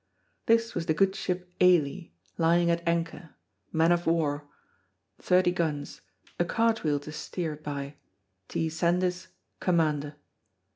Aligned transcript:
This 0.47 0.73
was 0.73 0.87
the 0.87 0.95
good 0.95 1.15
ship 1.15 1.53
Ailie, 1.61 2.11
lying 2.35 2.71
at 2.71 2.81
anchor, 2.87 3.35
man 3.71 3.91
of 3.91 4.07
war, 4.07 4.49
thirty 5.19 5.51
guns, 5.51 6.01
a 6.39 6.43
cart 6.43 6.83
wheel 6.83 6.99
to 7.01 7.11
steer 7.11 7.53
it 7.53 7.63
by, 7.63 7.97
T. 8.47 8.67
Sandys, 8.67 9.27
commander. 9.59 10.15